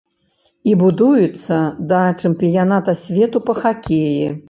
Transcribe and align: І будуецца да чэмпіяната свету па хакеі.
І 0.71 0.73
будуецца 0.83 1.59
да 1.93 2.01
чэмпіяната 2.21 2.99
свету 3.07 3.47
па 3.47 3.53
хакеі. 3.65 4.23